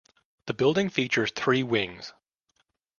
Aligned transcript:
The 0.47 0.55
building 0.55 0.89
features 0.89 1.29
three 1.29 1.61
wings. 1.61 2.11